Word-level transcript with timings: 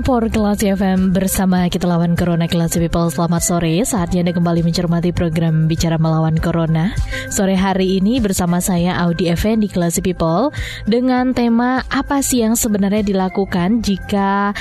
For 0.00 0.24
Kelas 0.32 0.64
FM 0.64 1.12
bersama 1.12 1.68
kita 1.68 1.84
lawan 1.84 2.16
Corona 2.16 2.48
Kelas 2.48 2.80
People. 2.80 3.12
Selamat 3.12 3.44
sore, 3.44 3.84
saatnya 3.84 4.24
Anda 4.24 4.32
kembali 4.32 4.64
mencermati 4.64 5.12
program 5.12 5.68
Bicara 5.68 6.00
Melawan 6.00 6.40
Corona. 6.40 6.96
Sore 7.28 7.60
hari 7.60 8.00
ini 8.00 8.24
bersama 8.24 8.64
saya 8.64 8.96
Audi 9.04 9.28
Effendi 9.28 9.68
Kelas 9.68 10.00
People 10.00 10.48
Dengan 10.88 11.36
tema 11.36 11.84
apa 11.92 12.24
sih 12.24 12.40
yang 12.40 12.56
sebenarnya 12.56 13.04
dilakukan 13.04 13.84
jika 13.84 14.56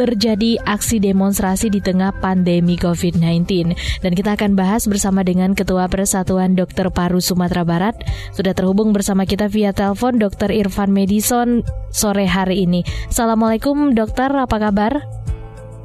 terjadi 0.00 0.56
aksi 0.64 0.96
demonstrasi 0.96 1.68
di 1.68 1.84
tengah 1.84 2.16
pandemi 2.24 2.80
COVID-19. 2.80 3.76
Dan 4.00 4.12
kita 4.16 4.32
akan 4.32 4.56
bahas 4.56 4.88
bersama 4.88 5.20
dengan 5.20 5.52
Ketua 5.52 5.92
Persatuan 5.92 6.56
Dokter 6.56 6.88
Paru 6.88 7.20
Sumatera 7.20 7.68
Barat. 7.68 8.00
Sudah 8.32 8.56
terhubung 8.56 8.96
bersama 8.96 9.28
kita 9.28 9.52
via 9.52 9.76
telepon 9.76 10.16
Dr. 10.16 10.56
Irfan 10.56 10.88
Medison 10.88 11.60
sore 11.92 12.24
hari 12.24 12.64
ini. 12.64 12.80
Assalamualaikum 13.12 13.92
dokter, 13.92 14.32
apa 14.32 14.56
kabar? 14.56 15.04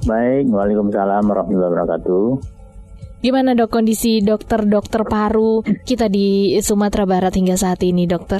Baik, 0.07 0.47
Waalaikumsalam 0.47 1.27
warahmatullahi 1.27 1.71
wabarakatuh. 1.75 2.23
Gimana 3.19 3.51
dok 3.57 3.73
kondisi 3.73 4.23
dokter-dokter 4.23 5.03
paru 5.03 5.59
kita 5.83 6.07
di 6.07 6.55
Sumatera 6.63 7.03
Barat 7.03 7.35
hingga 7.35 7.59
saat 7.59 7.83
ini 7.83 8.07
dokter? 8.07 8.39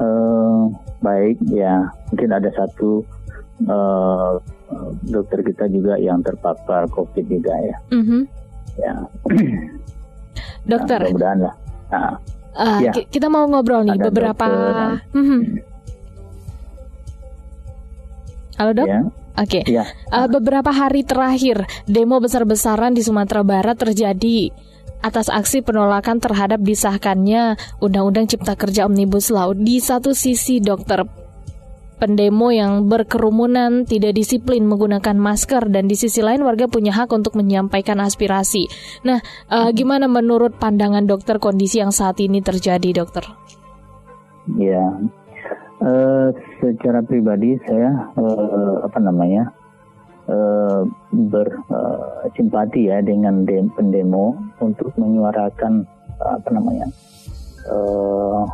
Uh, 0.00 0.72
baik 1.04 1.36
ya, 1.52 1.90
mungkin 2.08 2.30
ada 2.32 2.48
satu 2.54 3.02
uh, 3.66 4.38
dokter 5.04 5.42
kita 5.42 5.66
juga 5.68 5.98
yang 5.98 6.22
terpapar 6.22 6.86
COVID 6.90 7.26
juga 7.26 7.54
ya. 7.60 7.76
Mm 7.90 8.02
-hmm. 8.04 8.22
Ya. 8.78 8.94
dokter. 10.70 10.98
Nah, 11.02 11.10
mudah-mudahan 11.10 11.38
lah. 11.42 11.54
Nah, 11.90 12.14
uh, 12.54 12.78
ya. 12.80 12.92
Kita 12.94 13.26
mau 13.26 13.44
ngobrol 13.50 13.82
nih 13.86 13.98
Ada 13.98 14.04
beberapa. 14.10 14.46
Mm 15.12 15.24
-hmm. 15.24 15.40
Halo 18.60 18.70
dok. 18.76 18.86
Ya. 18.86 19.00
Oke. 19.40 19.64
Okay. 19.64 19.72
Ya. 19.72 19.84
Uh, 20.12 20.28
beberapa 20.28 20.68
hari 20.68 21.02
terakhir 21.02 21.64
demo 21.88 22.20
besar-besaran 22.20 22.92
di 22.92 23.00
Sumatera 23.00 23.40
Barat 23.40 23.80
terjadi 23.80 24.52
atas 25.00 25.32
aksi 25.32 25.64
penolakan 25.64 26.20
terhadap 26.20 26.60
disahkannya 26.60 27.56
Undang-Undang 27.80 28.28
Cipta 28.28 28.52
Kerja 28.52 28.84
Omnibus 28.84 29.32
Law. 29.32 29.56
Di 29.56 29.80
satu 29.80 30.12
sisi, 30.12 30.60
dokter 30.60 31.08
pendemo 32.00 32.48
yang 32.48 32.88
berkerumunan 32.88 33.84
tidak 33.84 34.16
disiplin 34.16 34.64
menggunakan 34.64 35.14
masker 35.20 35.68
dan 35.68 35.84
di 35.84 35.94
sisi 35.94 36.24
lain 36.24 36.40
warga 36.40 36.64
punya 36.64 36.96
hak 36.96 37.12
untuk 37.12 37.36
menyampaikan 37.36 38.00
aspirasi. 38.00 38.66
Nah, 39.04 39.20
uh, 39.52 39.68
gimana 39.76 40.08
menurut 40.08 40.56
pandangan 40.56 41.04
dokter 41.04 41.36
kondisi 41.36 41.84
yang 41.84 41.92
saat 41.92 42.16
ini 42.24 42.40
terjadi, 42.40 43.04
dokter? 43.04 43.28
Ya, 44.56 44.80
uh, 45.84 46.32
secara 46.64 47.04
pribadi 47.04 47.60
saya 47.68 48.08
uh, 48.16 48.88
apa 48.88 48.98
namanya 48.98 49.52
uh, 50.24 50.88
bersimpati 51.12 52.88
uh, 52.88 52.96
ya 52.96 52.98
dengan 53.04 53.44
pendemo 53.76 54.34
untuk 54.64 54.96
menyuarakan 54.96 55.84
uh, 56.24 56.40
apa 56.40 56.48
namanya 56.48 56.88
uh, 57.68 58.48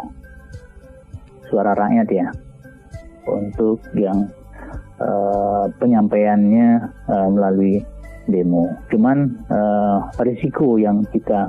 suara 1.46 1.78
rakyat 1.78 2.08
ya 2.10 2.26
untuk 3.28 3.82
yang 3.94 4.30
uh, 5.02 5.66
penyampaiannya 5.78 6.90
uh, 7.10 7.28
melalui 7.30 7.82
demo. 8.26 8.70
Cuman 8.90 9.38
uh, 9.50 9.98
risiko 10.22 10.78
yang 10.78 11.06
kita 11.14 11.46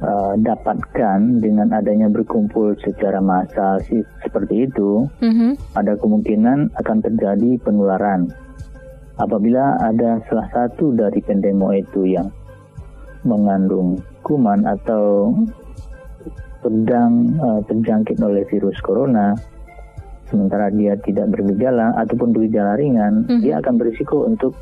uh, 0.00 0.34
dapatkan 0.40 1.18
dengan 1.40 1.72
adanya 1.76 2.08
berkumpul 2.08 2.76
secara 2.80 3.20
massal 3.20 3.80
seperti 4.24 4.68
itu, 4.68 5.06
mm-hmm. 5.20 5.52
ada 5.76 5.96
kemungkinan 6.00 6.72
akan 6.80 6.98
terjadi 7.04 7.60
penularan. 7.60 8.32
Apabila 9.20 9.76
ada 9.78 10.24
salah 10.26 10.48
satu 10.50 10.96
dari 10.96 11.20
pendemo 11.20 11.68
itu 11.76 12.08
yang 12.08 12.32
mengandung 13.22 14.00
kuman 14.24 14.64
atau 14.66 15.30
sedang 16.64 17.36
uh, 17.42 17.60
terjangkit 17.68 18.18
oleh 18.22 18.42
virus 18.48 18.78
corona, 18.80 19.34
sementara 20.32 20.72
dia 20.72 20.96
tidak 21.04 21.28
bergejala 21.28 21.92
ataupun 22.00 22.32
bergejala 22.32 22.80
ringan, 22.80 23.28
mm-hmm. 23.28 23.44
dia 23.44 23.60
akan 23.60 23.76
berisiko 23.76 24.24
untuk 24.24 24.56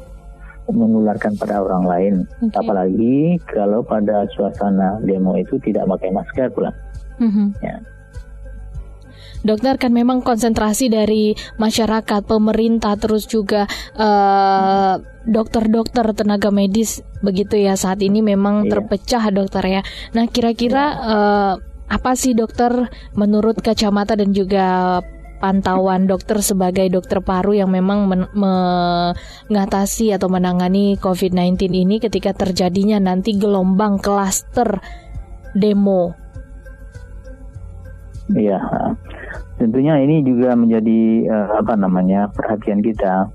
menularkan 0.70 1.38
pada 1.38 1.62
orang 1.62 1.84
lain. 1.86 2.14
Okay. 2.42 2.58
Apalagi 2.58 3.16
kalau 3.46 3.86
pada 3.86 4.26
suasana 4.34 4.98
demo 5.06 5.38
itu 5.38 5.62
tidak 5.62 5.86
pakai 5.86 6.10
masker 6.10 6.50
pula. 6.50 6.74
Mm-hmm. 7.22 7.46
Ya. 7.62 7.78
Dokter 9.40 9.80
kan 9.80 9.96
memang 9.96 10.20
konsentrasi 10.20 10.92
dari 10.92 11.32
masyarakat, 11.56 12.28
pemerintah, 12.28 13.00
terus 13.00 13.24
juga 13.24 13.64
uh, 13.96 15.00
dokter-dokter, 15.24 16.12
tenaga 16.12 16.52
medis 16.52 17.00
begitu 17.24 17.56
ya 17.56 17.72
saat 17.76 18.04
ini 18.04 18.20
memang 18.20 18.68
iya. 18.68 18.76
terpecah 18.76 19.24
dokter 19.32 19.64
ya. 19.64 19.82
Nah 20.12 20.28
kira-kira 20.28 20.84
uh, 21.00 21.54
apa 21.90 22.12
sih 22.14 22.36
dokter 22.36 22.92
menurut 23.16 23.58
kacamata 23.64 24.14
dan 24.14 24.36
juga 24.36 25.00
pantauan 25.40 26.04
dokter 26.04 26.44
sebagai 26.44 26.86
dokter 26.92 27.24
paru 27.24 27.56
yang 27.56 27.72
memang 27.72 28.06
men- 28.06 28.30
mengatasi 28.36 30.12
atau 30.12 30.28
menangani 30.28 31.00
COVID-19 31.00 31.72
ini 31.72 31.96
ketika 31.98 32.36
terjadinya 32.36 33.00
nanti 33.00 33.34
gelombang 33.34 33.96
klaster 33.98 34.78
demo? 35.56 36.14
Iya, 38.30 38.62
tentunya 39.58 39.98
ini 39.98 40.22
juga 40.22 40.54
menjadi 40.54 41.26
uh, 41.26 41.48
apa 41.58 41.74
namanya 41.74 42.30
perhatian 42.30 42.78
kita 42.78 43.26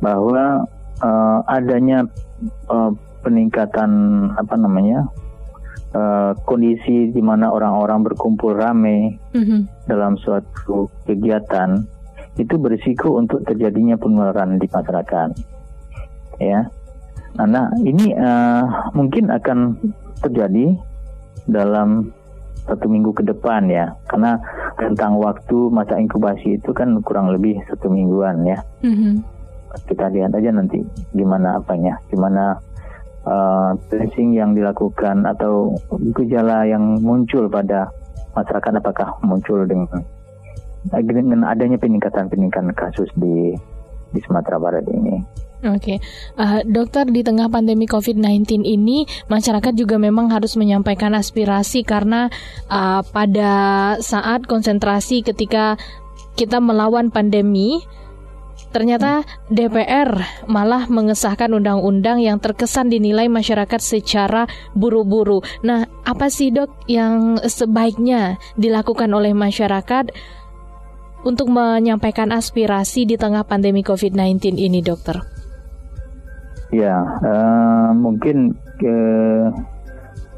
bahwa 0.00 0.64
uh, 1.04 1.38
adanya 1.44 2.08
uh, 2.72 2.88
peningkatan 3.20 3.90
apa 4.34 4.54
namanya 4.56 5.04
uh, 5.94 6.32
kondisi 6.44 7.12
di 7.12 7.22
mana 7.22 7.52
orang-orang 7.52 8.04
berkumpul 8.04 8.56
ramai 8.56 9.16
mm-hmm. 9.32 9.88
dalam 9.88 10.16
suatu 10.18 10.88
kegiatan 11.08 11.84
itu 12.40 12.54
berisiko 12.56 13.20
untuk 13.20 13.44
terjadinya 13.44 13.96
penularan 14.00 14.56
di 14.56 14.64
masyarakat. 14.68 15.30
Ya, 16.40 16.64
nah 17.36 17.68
ini 17.84 18.16
uh, 18.16 18.90
mungkin 18.96 19.28
akan 19.28 19.76
terjadi 20.24 20.74
dalam 21.46 22.10
satu 22.64 22.88
minggu 22.88 23.12
ke 23.12 23.22
depan 23.26 23.68
ya, 23.68 23.92
karena 24.08 24.40
tentang 24.80 25.20
waktu 25.20 25.68
masa 25.70 26.00
inkubasi 26.00 26.56
itu 26.56 26.72
kan 26.72 26.98
kurang 27.04 27.30
lebih 27.30 27.60
satu 27.68 27.92
mingguan 27.92 28.42
ya. 28.48 28.58
Mm-hmm. 28.80 29.14
Kita 29.92 30.08
lihat 30.08 30.32
aja 30.32 30.50
nanti 30.52 30.80
gimana 31.12 31.60
apanya, 31.60 32.00
gimana 32.08 32.56
uh, 33.26 33.74
tracing 33.90 34.34
yang 34.36 34.54
dilakukan 34.54 35.26
atau 35.26 35.76
gejala 36.16 36.66
yang 36.66 37.00
muncul 37.02 37.46
pada 37.46 37.90
masyarakat 38.32 38.72
apakah 38.80 39.18
muncul 39.22 39.62
dengan 39.68 40.02
dengan 40.90 41.46
adanya 41.46 41.78
peningkatan-peningkatan 41.78 42.74
kasus 42.74 43.06
di 43.14 43.54
di 44.12 44.20
Sumatera 44.26 44.58
Barat 44.58 44.84
ini. 44.90 45.22
Oke, 45.62 45.94
okay. 45.94 45.98
uh, 46.42 46.58
eh, 46.58 46.60
dokter 46.66 47.06
di 47.06 47.22
tengah 47.22 47.46
pandemi 47.46 47.86
COVID-19 47.86 48.66
ini 48.66 49.06
masyarakat 49.30 49.70
juga 49.78 49.94
memang 49.94 50.26
harus 50.26 50.58
menyampaikan 50.58 51.14
aspirasi 51.14 51.86
karena 51.86 52.26
uh, 52.66 53.06
pada 53.06 53.94
saat 54.02 54.42
konsentrasi 54.50 55.22
ketika 55.22 55.78
kita 56.34 56.58
melawan 56.58 57.14
pandemi 57.14 57.78
Ternyata 58.72 59.28
DPR 59.52 60.16
malah 60.48 60.88
mengesahkan 60.88 61.52
undang-undang 61.52 62.24
yang 62.24 62.40
terkesan 62.40 62.88
dinilai 62.88 63.28
masyarakat 63.28 63.78
secara 63.78 64.48
buru-buru. 64.72 65.44
Nah, 65.60 65.84
apa 66.08 66.32
sih 66.32 66.48
dok 66.48 66.88
yang 66.88 67.36
sebaiknya 67.44 68.40
dilakukan 68.56 69.12
oleh 69.12 69.36
masyarakat 69.36 70.08
untuk 71.22 71.52
menyampaikan 71.52 72.32
aspirasi 72.32 73.04
di 73.04 73.20
tengah 73.20 73.44
pandemi 73.44 73.84
COVID-19 73.84 74.56
ini, 74.56 74.80
dokter? 74.80 75.20
Ya, 76.72 77.04
uh, 77.04 77.92
mungkin 77.92 78.56
ke 78.80 78.96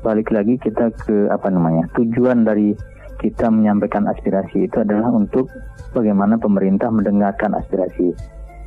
balik 0.02 0.28
lagi 0.34 0.58
kita 0.60 0.92
ke 1.06 1.30
apa 1.32 1.48
namanya 1.48 1.88
tujuan 1.96 2.44
dari 2.44 2.76
kita 3.24 3.48
menyampaikan 3.48 4.04
aspirasi 4.04 4.68
itu 4.68 4.84
adalah 4.84 5.08
untuk 5.08 5.48
bagaimana 5.96 6.36
pemerintah 6.36 6.92
mendengarkan 6.92 7.56
aspirasi 7.56 8.12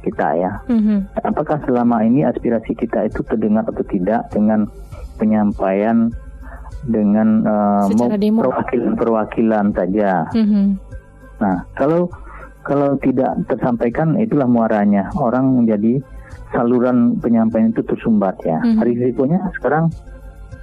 kita 0.02 0.28
ya. 0.34 0.52
Mhm. 0.66 1.22
Apakah 1.22 1.62
selama 1.70 2.02
ini 2.02 2.26
aspirasi 2.26 2.74
kita 2.74 3.06
itu 3.06 3.22
terdengar 3.22 3.70
atau 3.70 3.86
tidak 3.86 4.26
dengan 4.34 4.66
penyampaian 5.22 6.10
dengan 6.90 7.46
demo. 8.18 8.42
perwakilan-perwakilan 8.42 9.78
saja. 9.78 10.26
Mhm. 10.34 10.66
Nah, 11.38 11.58
kalau 11.78 12.10
kalau 12.66 12.98
tidak 12.98 13.38
tersampaikan 13.46 14.18
itulah 14.18 14.50
muaranya 14.50 15.14
orang 15.16 15.54
menjadi 15.54 16.02
saluran 16.50 17.20
penyampaian 17.22 17.70
itu 17.70 17.86
tersumbat 17.86 18.42
ya. 18.42 18.58
Mhm. 18.64 18.82
Risikonya 18.82 19.40
sekarang 19.60 19.94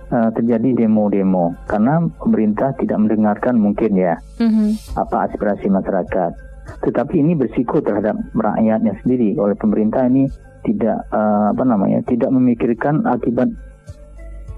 eh, 0.09 0.31
terjadi 0.33 0.85
demo-demo 0.85 1.55
karena 1.65 2.05
pemerintah 2.21 2.73
tidak 2.77 2.99
mendengarkan 2.99 3.57
mungkin 3.57 3.93
ya 3.95 4.19
Mhm. 4.41 4.97
apa 4.97 5.29
aspirasi 5.29 5.69
masyarakat. 5.69 6.33
Tetapi 6.81 7.21
ini 7.21 7.37
bersiko 7.37 7.81
terhadap 7.81 8.17
rakyatnya 8.33 8.97
sendiri 9.01 9.37
oleh 9.37 9.53
pemerintah 9.55 10.05
ini 10.05 10.29
tidak 10.65 11.05
eh, 11.09 11.47
apa 11.53 11.65
namanya 11.65 12.01
tidak 12.05 12.33
memikirkan 12.33 13.05
akibat 13.05 13.53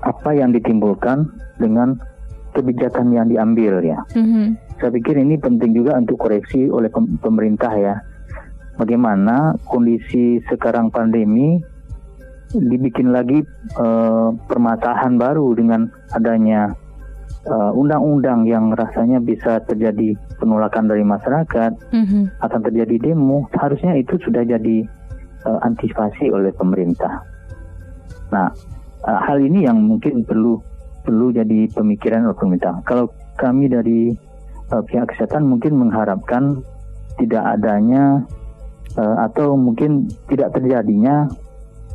apa 0.02 0.30
yang 0.32 0.54
ditimbulkan 0.54 1.26
dengan 1.58 1.98
kebijakan 2.54 3.10
yang 3.10 3.26
diambil 3.26 3.82
ya. 3.82 4.00
Mhm. 4.14 4.56
Saya 4.76 4.92
pikir 4.92 5.16
ini 5.16 5.36
penting 5.36 5.72
juga 5.72 5.96
untuk 5.96 6.20
koreksi 6.20 6.68
oleh 6.68 6.88
pem- 6.88 7.16
pemerintah 7.18 7.72
ya. 7.74 7.96
Bagaimana 8.76 9.56
kondisi 9.64 10.36
sekarang 10.46 10.92
pandemi 10.92 11.58
dibikin 12.54 13.10
lagi 13.10 13.42
eh, 13.74 14.28
permasalahan 14.46 15.18
baru 15.18 15.54
dengan 15.58 15.90
adanya 16.14 16.70
eh, 17.46 17.70
undang-undang 17.74 18.46
yang 18.46 18.74
rasanya 18.74 19.22
bisa 19.22 19.62
terjadi 19.66 20.18
penolakan 20.38 20.90
dari 20.90 21.06
masyarakat, 21.06 21.72
Mhm. 21.94 22.42
akan 22.42 22.60
terjadi 22.66 23.10
demo. 23.10 23.46
Harusnya 23.54 23.94
itu 23.98 24.18
sudah 24.22 24.42
jadi 24.42 24.86
eh, 25.46 25.58
antisipasi 25.62 26.30
oleh 26.30 26.50
pemerintah. 26.54 27.22
Nah, 28.34 28.50
eh, 29.06 29.20
hal 29.30 29.38
ini 29.38 29.62
yang 29.66 29.78
mungkin 29.78 30.26
perlu 30.26 30.58
perlu 31.06 31.30
jadi 31.30 31.70
pemikiran 31.70 32.26
oleh 32.26 32.34
pemerintah. 32.34 32.82
Kalau 32.82 33.10
kami 33.38 33.70
dari 33.70 34.10
eh, 34.66 34.82
pihak 34.90 35.14
kesehatan 35.14 35.46
mungkin 35.46 35.78
mengharapkan 35.78 36.58
tidak 37.22 37.46
adanya 37.58 38.26
eh, 38.98 39.16
atau 39.22 39.54
mungkin 39.54 40.10
tidak 40.26 40.50
terjadinya 40.58 41.30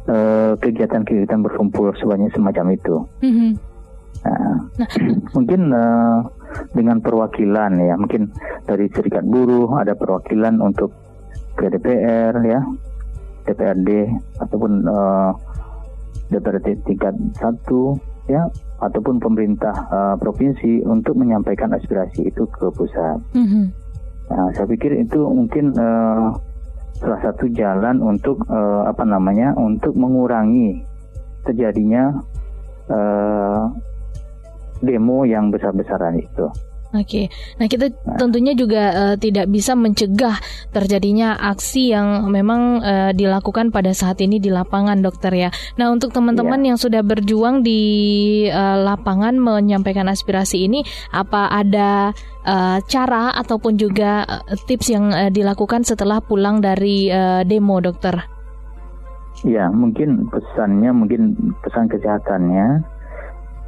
eh, 0.08 0.54
kegiatan-kegiatan 0.58 1.42
berkumpul 1.42 1.94
sebanyak 1.98 2.34
semacam 2.34 2.66
itu. 2.74 2.96
Mhm. 3.22 3.50
Nah, 4.22 4.56
mungkin 5.36 5.62
eh, 5.74 6.18
dengan 6.78 6.98
perwakilan 7.02 7.72
ya, 7.82 7.94
mungkin 7.98 8.30
dari 8.66 8.86
serikat 8.94 9.26
buruh 9.26 9.82
ada 9.82 9.98
perwakilan 9.98 10.62
untuk 10.62 10.94
ke 11.58 11.68
DPR 11.68 12.34
ya, 12.46 12.62
DPRD 13.50 13.90
ataupun 14.42 14.72
eh, 14.86 15.32
DPRD 16.32 16.86
tingkat 16.88 17.16
satu 17.36 17.98
ya, 18.30 18.48
ataupun 18.82 19.18
pemerintah 19.18 19.74
eh, 19.90 20.16
provinsi 20.18 20.86
untuk 20.86 21.18
menyampaikan 21.18 21.74
aspirasi 21.74 22.30
itu 22.30 22.46
ke 22.50 22.70
pusat. 22.74 23.18
Mhm. 23.34 23.64
Nah, 24.32 24.48
saya 24.56 24.64
pikir 24.64 24.96
itu 24.96 25.28
mungkin 25.28 25.76
eh, 25.76 26.26
salah 27.00 27.20
satu 27.24 27.48
jalan 27.54 28.02
untuk 28.04 28.42
eh, 28.50 28.84
apa 28.88 29.04
namanya 29.06 29.56
untuk 29.56 29.96
mengurangi 29.96 30.84
terjadinya 31.46 32.12
eh, 32.90 33.62
demo 34.82 35.24
yang 35.24 35.54
besar-besaran 35.54 36.18
itu. 36.18 36.50
Oke, 36.92 37.32
nah 37.56 37.72
kita 37.72 37.88
tentunya 38.20 38.52
juga 38.52 38.92
eh, 38.92 39.16
tidak 39.16 39.48
bisa 39.48 39.80
mencegah 39.80 40.36
terjadinya 40.76 41.40
aksi 41.40 41.96
yang 41.96 42.28
memang 42.28 42.84
eh, 42.84 43.12
dilakukan 43.16 43.72
pada 43.72 43.96
saat 43.96 44.20
ini 44.20 44.44
di 44.44 44.52
lapangan, 44.52 45.00
dokter 45.00 45.32
ya. 45.32 45.50
Nah 45.80 45.88
untuk 45.88 46.12
teman-teman 46.12 46.60
yang 46.60 46.76
sudah 46.76 47.00
berjuang 47.00 47.64
di 47.64 47.82
eh, 48.52 48.78
lapangan 48.84 49.40
menyampaikan 49.40 50.12
aspirasi 50.12 50.68
ini, 50.68 50.84
apa 51.16 51.48
ada 51.48 52.12
eh, 52.44 52.78
cara 52.84 53.40
ataupun 53.40 53.80
juga 53.80 54.28
tips 54.68 54.92
yang 54.92 55.16
eh, 55.16 55.32
dilakukan 55.32 55.88
setelah 55.88 56.20
pulang 56.20 56.60
dari 56.60 57.08
eh, 57.08 57.48
demo, 57.48 57.80
dokter? 57.80 58.20
Ya, 59.48 59.72
mungkin 59.72 60.28
pesannya, 60.28 60.92
mungkin 60.92 61.56
pesan 61.64 61.88
kesehatannya, 61.88 62.84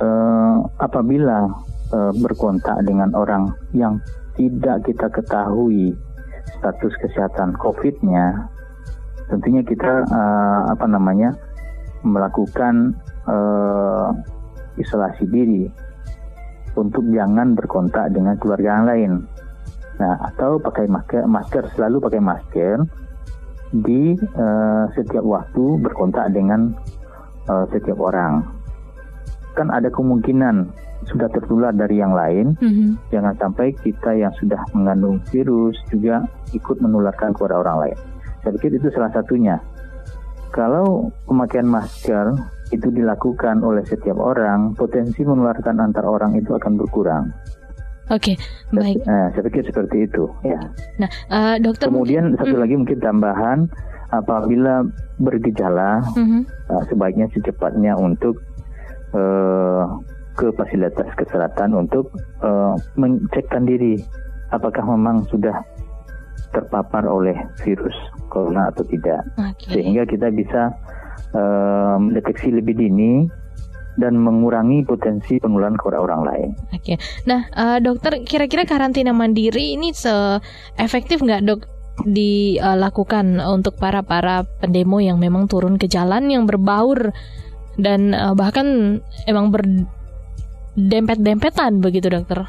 eh, 0.04 0.56
apabila 0.84 1.72
eh, 1.94 2.12
berkontak 2.18 2.82
dengan 2.90 3.14
orang 3.14 3.54
yang 3.78 4.02
tidak 4.34 4.82
kita 4.90 5.08
ketahui 5.14 5.94
status 6.60 6.94
kesehatan 7.00 7.54
COVID-nya, 7.62 8.50
tentunya 9.30 9.62
kita 9.62 10.04
eh, 10.10 10.62
apa 10.74 10.86
namanya 10.90 11.38
melakukan 12.04 12.98
eh, 13.30 14.08
isolasi 14.82 15.30
diri 15.30 15.70
untuk 16.74 17.06
jangan 17.14 17.54
berkontak 17.54 18.10
dengan 18.12 18.36
keluarga 18.42 18.82
yang 18.82 18.88
lain. 18.90 19.12
Nah, 20.02 20.18
atau 20.34 20.58
pakai 20.58 20.90
masker, 20.90 21.30
masker 21.30 21.70
selalu 21.78 22.02
pakai 22.02 22.22
masker 22.22 22.82
di 23.74 24.18
eh, 24.18 24.84
setiap 24.98 25.26
waktu 25.26 25.82
berkontak 25.82 26.34
dengan 26.34 26.74
eh, 27.50 27.66
setiap 27.70 28.02
orang. 28.02 28.42
Kan 29.54 29.70
ada 29.70 29.94
kemungkinan 29.94 30.74
sudah 31.08 31.30
tertular 31.32 31.72
dari 31.76 32.00
yang 32.00 32.14
lain, 32.14 32.56
Mhm. 32.60 33.12
jangan 33.12 33.34
sampai 33.40 33.76
kita 33.84 34.16
yang 34.16 34.34
sudah 34.40 34.60
mengandung 34.74 35.20
virus 35.30 35.78
juga 35.92 36.24
ikut 36.52 36.80
menularkan 36.80 37.34
kepada 37.36 37.60
orang 37.60 37.78
lain. 37.88 37.98
Saya 38.44 38.52
pikir 38.60 38.76
itu 38.78 38.88
salah 38.92 39.12
satunya. 39.12 39.58
Kalau 40.54 41.10
pemakaian 41.26 41.66
masker 41.66 42.38
itu 42.70 42.90
dilakukan 42.94 43.66
oleh 43.66 43.82
setiap 43.86 44.18
orang, 44.22 44.78
potensi 44.78 45.26
menularkan 45.26 45.82
antar 45.82 46.06
orang 46.06 46.38
itu 46.38 46.54
akan 46.54 46.78
berkurang. 46.78 47.34
Oke, 48.12 48.36
baik. 48.76 49.00
Nah, 49.08 49.32
saya 49.32 49.48
pikir 49.48 49.64
seperti 49.64 50.06
itu. 50.06 50.28
Ya. 50.44 50.60
Nah, 51.00 51.10
eh, 51.32 51.56
dokter 51.64 51.88
Kemudian 51.88 52.36
satu 52.36 52.60
Hmm. 52.60 52.62
lagi 52.62 52.76
mungkin 52.76 53.00
tambahan, 53.00 53.60
apabila 54.14 54.86
bergejala 55.18 56.06
Mhm. 56.14 56.46
uh, 56.70 56.84
sebaiknya 56.86 57.26
secepatnya 57.34 57.98
untuk 57.98 58.38
uh, 59.14 59.86
ke 60.34 60.50
fasilitas 60.58 61.08
kesehatan 61.16 61.78
untuk 61.78 62.10
uh, 62.42 62.74
mencekkan 62.98 63.70
diri 63.70 64.02
apakah 64.50 64.82
memang 64.86 65.26
sudah 65.30 65.62
terpapar 66.54 67.06
oleh 67.10 67.34
virus 67.66 67.98
corona 68.30 68.70
atau 68.70 68.86
tidak 68.86 69.26
Oke. 69.38 69.74
sehingga 69.74 70.06
kita 70.06 70.30
bisa 70.30 70.74
uh, 71.34 71.98
mendeteksi 71.98 72.54
lebih 72.54 72.78
dini 72.78 73.26
dan 73.94 74.18
mengurangi 74.18 74.82
potensi 74.90 75.38
penularan 75.38 75.78
kepada 75.78 76.02
orang 76.02 76.22
lain. 76.26 76.50
Oke, 76.74 76.98
nah 77.30 77.46
eh, 77.54 77.78
dokter 77.78 78.26
kira-kira 78.26 78.66
karantina 78.66 79.14
mandiri 79.14 79.78
ini 79.78 79.94
se-efektif 79.94 81.22
nggak 81.22 81.46
dok 81.46 81.62
dilakukan 82.02 83.38
untuk 83.38 83.78
para 83.78 84.02
para 84.02 84.50
pendemo 84.58 84.98
yang 84.98 85.22
memang 85.22 85.46
turun 85.46 85.78
ke 85.78 85.86
jalan 85.86 86.26
yang 86.26 86.50
berbaur 86.50 87.14
dan 87.78 88.18
bahkan 88.34 88.98
emang 89.30 89.54
berdempet-dempetan 90.74 91.82
begitu 91.82 92.10
dokter? 92.10 92.46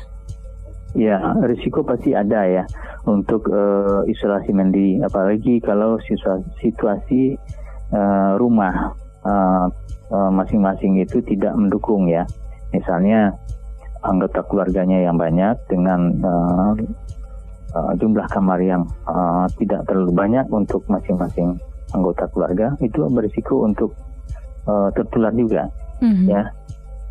Ya, 0.95 1.19
risiko 1.43 1.83
pasti 1.83 2.14
ada 2.14 2.47
ya 2.47 2.64
untuk 3.04 3.50
eh, 3.50 4.00
isolasi 4.09 4.54
mandiri, 4.54 5.02
apalagi 5.02 5.59
kalau 5.59 5.99
situa- 6.07 6.45
situasi 6.62 7.35
eh, 7.90 8.33
rumah 8.38 8.95
eh, 9.26 9.66
masing-masing 10.31 11.02
itu 11.02 11.19
tidak 11.26 11.52
mendukung 11.59 12.07
ya. 12.07 12.23
Misalnya 12.71 13.35
anggota 14.04 14.45
keluarganya 14.47 15.02
yang 15.02 15.19
banyak 15.19 15.59
dengan 15.66 16.14
eh, 16.14 16.73
eh, 17.75 17.93
jumlah 17.99 18.31
kamar 18.31 18.62
yang 18.62 18.87
eh, 19.11 19.47
tidak 19.59 19.85
terlalu 19.90 20.14
banyak 20.14 20.47
untuk 20.54 20.87
masing-masing 20.87 21.59
anggota 21.90 22.31
keluarga, 22.31 22.75
itu 22.78 23.02
berisiko 23.11 23.66
untuk 23.66 23.90
eh, 24.71 24.88
tertular 24.95 25.35
juga 25.35 25.66
Mhm. 26.02 26.26
ya 26.26 26.43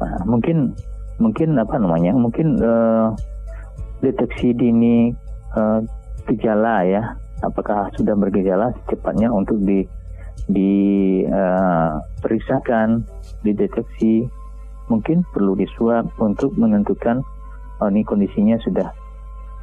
Nah, 0.04 0.20
mungkin 0.28 0.76
mungkin 1.22 1.58
apa 1.58 1.76
namanya 1.78 2.14
mungkin 2.14 2.58
eh, 2.58 3.08
deteksi 4.04 4.54
dini 4.54 5.14
eh, 5.58 5.80
gejala 6.30 6.86
ya. 6.86 7.04
Apakah 7.44 7.92
sudah 8.00 8.16
bergejala 8.16 8.72
secepatnya 8.84 9.28
untuk 9.28 9.60
di 9.64 9.84
di 10.48 10.74
eh, 11.24 11.92
periksakan 12.24 13.04
dideteksi. 13.44 14.28
Mungkin 14.92 15.24
perlu 15.32 15.56
disuap 15.56 16.12
untuk 16.20 16.60
menentukan 16.60 17.24
oh, 17.80 17.88
ini 17.88 18.04
kondisinya 18.04 18.60
sudah 18.64 18.88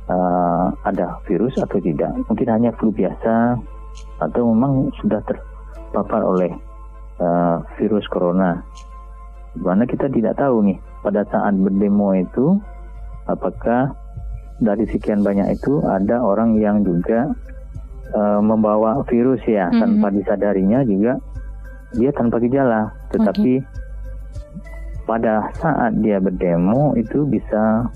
eh, 0.08 0.66
ada 0.84 1.20
virus 1.28 1.56
atau 1.60 1.80
tidak. 1.80 2.12
Mungkin 2.28 2.48
hanya 2.48 2.70
flu 2.76 2.92
biasa 2.92 3.56
atau 4.22 4.42
memang 4.54 4.88
sudah 5.02 5.20
terpapar 5.24 6.22
oleh 6.24 6.52
eh, 7.20 7.56
virus 7.76 8.04
corona 8.08 8.60
Di 9.54 9.62
mana 9.62 9.82
kita 9.86 10.06
tidak 10.10 10.38
tahu 10.38 10.62
nih 10.62 10.78
pada 11.02 11.26
saat 11.28 11.54
berdemo 11.58 12.14
itu 12.14 12.60
apakah 13.26 13.94
dari 14.60 14.84
sekian 14.86 15.24
banyak 15.24 15.56
itu 15.56 15.80
ada 15.88 16.20
orang 16.20 16.54
yang 16.60 16.84
juga 16.84 17.32
uh, 18.12 18.40
membawa 18.44 19.00
virus 19.08 19.40
ya 19.48 19.66
mm 19.66 19.72
-hmm. 19.72 19.80
tanpa 19.80 20.08
disadarinya 20.12 20.80
juga 20.84 21.16
dia 21.90 22.14
tanpa 22.14 22.38
gejala, 22.38 22.94
tetapi 23.10 23.58
okay. 23.58 23.66
pada 25.10 25.50
saat 25.58 25.98
dia 25.98 26.22
berdemo 26.22 26.94
itu 26.94 27.26
bisa 27.26 27.90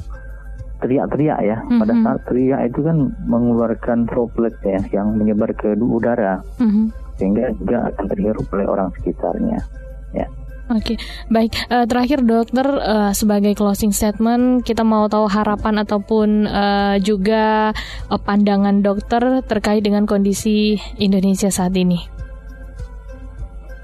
teriak-teriak 0.83 1.39
ya. 1.47 1.57
Mm 1.63 1.67
-hmm. 1.71 1.79
Pada 1.79 1.95
saat 2.03 2.21
teriak 2.27 2.61
itu 2.75 2.81
kan 2.83 3.15
mengeluarkan 3.31 4.11
droplet 4.11 4.55
ya 4.67 4.83
yang 4.91 5.15
menyebar 5.15 5.55
ke 5.55 5.79
udara, 5.79 6.43
mm 6.59 6.67
-hmm. 6.67 6.87
sehingga 7.15 7.55
juga 7.63 7.87
akan 7.95 8.05
terhirup 8.11 8.47
oleh 8.51 8.67
orang 8.67 8.91
sekitarnya. 8.99 9.63
Ya. 10.11 10.27
Oke, 10.73 10.97
okay. 10.97 10.99
baik. 11.29 11.53
Uh, 11.69 11.85
terakhir 11.85 12.25
dokter 12.25 12.65
uh, 12.65 13.13
sebagai 13.13 13.53
closing 13.53 13.93
statement 13.93 14.65
kita 14.65 14.81
mau 14.81 15.05
tahu 15.13 15.29
harapan 15.29 15.85
ataupun 15.85 16.49
uh, 16.49 16.97
juga 17.05 17.77
uh, 18.09 18.17
pandangan 18.17 18.81
dokter 18.81 19.45
terkait 19.45 19.85
dengan 19.85 20.09
kondisi 20.09 20.81
Indonesia 20.97 21.53
saat 21.53 21.77
ini. 21.77 22.01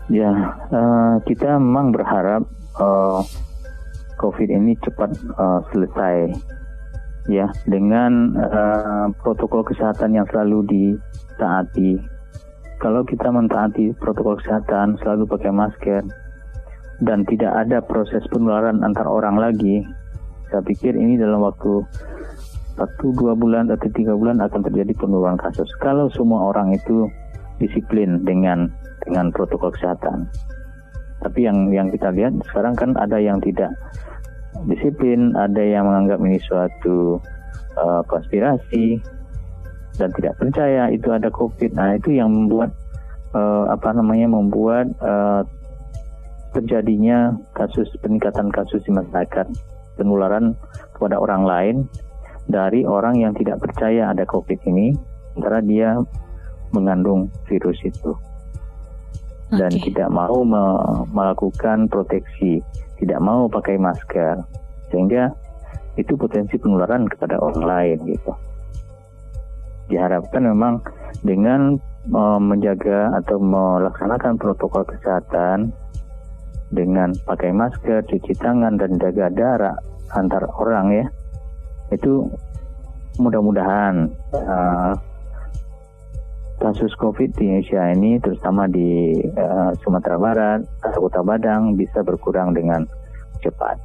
Ya, 0.08 0.56
uh, 0.72 1.20
kita 1.28 1.60
memang 1.60 1.92
berharap 1.92 2.48
uh, 2.80 3.20
COVID 4.16 4.48
ini 4.48 4.72
cepat 4.80 5.12
uh, 5.36 5.60
selesai, 5.76 6.32
ya, 7.28 7.52
dengan 7.68 8.40
uh, 8.40 9.12
protokol 9.20 9.68
kesehatan 9.68 10.16
yang 10.16 10.24
selalu 10.32 10.64
ditaati. 10.64 12.00
Kalau 12.80 13.04
kita 13.04 13.28
mentaati 13.28 13.92
protokol 14.00 14.40
kesehatan, 14.40 14.96
selalu 15.04 15.28
pakai 15.28 15.52
masker, 15.52 16.02
dan 17.00 17.24
tidak 17.24 17.52
ada 17.56 17.80
proses 17.80 18.24
penularan 18.28 18.84
antar 18.84 19.08
orang 19.08 19.40
lagi, 19.40 19.84
saya 20.52 20.60
pikir 20.64 20.96
ini 20.96 21.16
dalam 21.16 21.40
waktu 21.40 21.84
satu 22.76 23.12
dua 23.12 23.36
bulan 23.36 23.68
atau 23.68 23.88
tiga 23.92 24.16
bulan 24.16 24.40
akan 24.40 24.64
terjadi 24.64 24.96
penurunan 24.96 25.36
kasus. 25.36 25.68
Kalau 25.84 26.08
semua 26.12 26.48
orang 26.52 26.72
itu 26.72 27.08
disiplin 27.60 28.24
dengan 28.24 28.72
dengan 29.04 29.28
protokol 29.32 29.72
kesehatan. 29.76 30.28
Tapi 31.20 31.44
yang 31.44 31.68
yang 31.68 31.92
kita 31.92 32.08
lihat 32.12 32.32
sekarang 32.48 32.72
kan 32.76 32.96
ada 32.96 33.20
yang 33.20 33.36
tidak 33.44 33.68
disiplin, 34.64 35.36
ada 35.36 35.60
yang 35.60 35.84
menganggap 35.84 36.18
ini 36.24 36.40
suatu 36.40 37.20
uh, 37.76 38.00
konspirasi 38.08 38.96
dan 40.00 40.08
tidak 40.16 40.40
percaya 40.40 40.88
itu 40.88 41.12
ada 41.12 41.28
COVID. 41.28 41.76
Nah 41.76 42.00
itu 42.00 42.16
yang 42.16 42.32
membuat 42.32 42.72
uh, 43.36 43.68
apa 43.68 43.92
namanya 43.92 44.32
membuat 44.32 44.88
uh, 45.04 45.44
terjadinya 46.50 47.34
kasus 47.54 47.86
peningkatan 48.02 48.50
kasus 48.50 48.82
di 48.82 48.92
masyarakat 48.94 49.46
penularan 49.94 50.56
kepada 50.96 51.16
orang 51.20 51.42
lain 51.46 51.76
dari 52.50 52.82
orang 52.82 53.20
yang 53.22 53.32
tidak 53.36 53.62
percaya 53.62 54.10
ada 54.10 54.26
COVID 54.26 54.58
ini, 54.66 54.90
sementara 55.32 55.62
dia 55.62 55.94
mengandung 56.74 57.30
virus 57.46 57.78
itu 57.86 58.14
dan 59.50 59.70
okay. 59.74 59.90
tidak 59.90 60.08
mau 60.14 60.46
me 60.46 60.62
melakukan 61.10 61.90
proteksi, 61.90 62.62
tidak 63.02 63.18
mau 63.18 63.50
pakai 63.50 63.74
masker, 63.78 64.38
sehingga 64.94 65.34
itu 65.98 66.14
potensi 66.14 66.54
penularan 66.54 67.10
kepada 67.10 67.38
orang 67.42 67.64
lain 67.66 67.98
gitu. 68.14 68.32
Diharapkan 69.90 70.46
memang 70.46 70.78
dengan 71.26 71.82
menjaga 72.40 73.12
atau 73.20 73.36
melaksanakan 73.42 74.40
protokol 74.40 74.86
kesehatan 74.88 75.74
dengan 76.70 77.12
pakai 77.26 77.50
masker, 77.50 78.06
cuci 78.06 78.32
tangan 78.38 78.78
dan 78.78 78.96
jaga 78.96 79.26
jarak 79.34 79.76
antar 80.14 80.46
orang 80.58 80.90
ya. 80.94 81.06
Itu 81.90 82.30
mudah-mudahan 83.18 84.08
uh, 84.32 84.94
kasus 86.60 86.92
COVID 87.00 87.34
di 87.34 87.50
Indonesia 87.50 87.82
ini 87.90 88.20
terutama 88.22 88.70
di 88.70 89.18
uh, 89.34 89.74
Sumatera 89.82 90.16
Barat, 90.20 90.60
Kota 90.94 91.20
Badang 91.24 91.74
bisa 91.74 92.04
berkurang 92.06 92.54
dengan 92.54 92.86
cepat. 93.40 93.80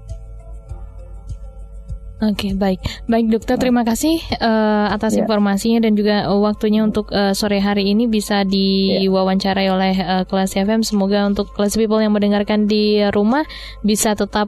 Oke, 2.23 2.47
okay, 2.47 2.51
baik. 2.55 2.79
Baik, 3.11 3.27
Dokter, 3.27 3.59
terima 3.59 3.83
kasih 3.83 4.23
uh, 4.39 4.87
atas 4.87 5.19
ya. 5.19 5.27
informasinya 5.27 5.83
dan 5.83 5.99
juga 5.99 6.31
uh, 6.31 6.39
waktunya 6.39 6.79
untuk 6.79 7.11
uh, 7.11 7.35
sore 7.35 7.59
hari 7.59 7.91
ini 7.91 8.07
bisa 8.07 8.47
diwawancarai 8.47 9.67
oleh 9.67 9.99
uh, 9.99 10.23
Kelas 10.23 10.55
FM. 10.55 10.79
Semoga 10.79 11.27
untuk 11.27 11.51
kelas 11.51 11.75
people 11.75 11.99
yang 11.99 12.15
mendengarkan 12.15 12.71
di 12.71 13.03
rumah 13.11 13.43
bisa 13.83 14.15
tetap 14.15 14.47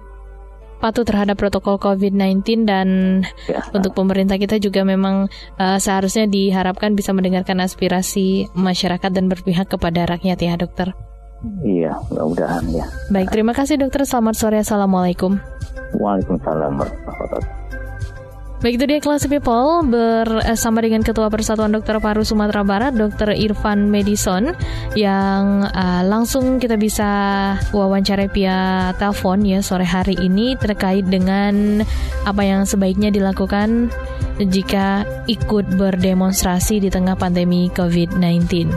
patuh 0.79 1.03
terhadap 1.03 1.35
protokol 1.35 1.75
COVID-19 1.75 2.63
dan 2.63 2.87
ya. 3.51 3.59
untuk 3.75 3.91
pemerintah 3.97 4.39
kita 4.39 4.63
juga 4.63 4.87
memang 4.87 5.27
uh, 5.59 5.75
seharusnya 5.75 6.23
diharapkan 6.23 6.95
bisa 6.95 7.11
mendengarkan 7.11 7.59
aspirasi 7.59 8.47
masyarakat 8.55 9.11
dan 9.11 9.27
berpihak 9.27 9.67
kepada 9.67 10.07
rakyat 10.07 10.39
ya, 10.39 10.55
Dokter. 10.55 10.95
Iya, 11.61 12.01
mudah-mudahan 12.09 12.65
ya. 12.73 12.85
Baik, 13.13 13.29
terima 13.29 13.53
kasih 13.53 13.77
Dokter. 13.77 14.03
Selamat 14.09 14.35
sore. 14.37 14.57
Assalamualaikum. 14.57 15.37
Waalaikumsalam 15.93 16.81
warahmatullahi 16.81 17.05
wabarakatuh. 17.05 17.67
Baik 18.57 18.81
itu 18.81 18.85
dia 18.89 18.97
kelas 18.97 19.29
people 19.29 19.85
bersama 19.85 20.81
dengan 20.81 21.05
Ketua 21.05 21.29
Persatuan 21.29 21.69
Dokter 21.69 22.01
Paru 22.01 22.25
Sumatera 22.25 22.65
Barat 22.65 22.97
Dr. 22.97 23.37
Irfan 23.37 23.93
Medison 23.93 24.57
yang 24.97 25.69
uh, 25.69 26.01
langsung 26.01 26.57
kita 26.57 26.73
bisa 26.73 27.05
wawancara 27.69 28.25
via 28.33 28.89
telepon 28.97 29.45
ya 29.45 29.61
sore 29.61 29.85
hari 29.85 30.17
ini 30.17 30.57
terkait 30.57 31.05
dengan 31.05 31.85
apa 32.25 32.41
yang 32.41 32.65
sebaiknya 32.65 33.13
dilakukan 33.13 33.93
jika 34.41 35.05
ikut 35.29 35.77
berdemonstrasi 35.77 36.81
di 36.81 36.89
tengah 36.89 37.13
pandemi 37.13 37.69
COVID-19. 37.69 38.73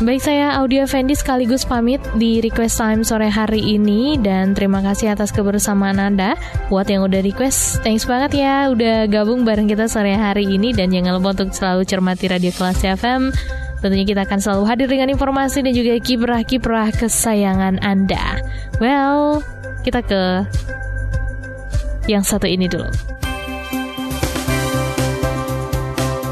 Baik 0.00 0.24
saya 0.24 0.56
Audio 0.56 0.88
Fendi 0.88 1.12
sekaligus 1.12 1.68
pamit 1.68 2.00
di 2.16 2.40
request 2.40 2.80
time 2.80 3.04
sore 3.04 3.28
hari 3.28 3.60
ini 3.60 4.16
dan 4.16 4.56
terima 4.56 4.80
kasih 4.80 5.12
atas 5.12 5.28
kebersamaan 5.28 6.00
Anda 6.00 6.40
buat 6.72 6.88
yang 6.88 7.04
udah 7.04 7.20
request. 7.20 7.84
Thanks 7.84 8.08
banget 8.08 8.40
ya 8.40 8.72
udah 8.72 9.04
gabung 9.12 9.44
bareng 9.44 9.68
kita 9.68 9.92
sore 9.92 10.16
hari 10.16 10.48
ini 10.48 10.72
dan 10.72 10.88
jangan 10.88 11.20
lupa 11.20 11.36
untuk 11.36 11.52
selalu 11.52 11.84
cermati 11.84 12.32
Radio 12.32 12.48
Kelas 12.48 12.80
FM. 12.80 13.28
Tentunya 13.84 14.08
kita 14.08 14.24
akan 14.24 14.40
selalu 14.40 14.64
hadir 14.72 14.88
dengan 14.88 15.12
informasi 15.12 15.60
dan 15.60 15.76
juga 15.76 15.92
kiprah-kiprah 16.00 16.96
kesayangan 16.96 17.84
Anda. 17.84 18.40
Well, 18.80 19.44
kita 19.84 20.00
ke 20.00 20.48
yang 22.08 22.24
satu 22.24 22.48
ini 22.48 22.72
dulu. 22.72 22.88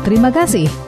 Terima 0.08 0.32
kasih. 0.32 0.87